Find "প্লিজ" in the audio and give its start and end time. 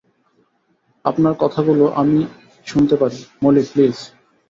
3.69-3.95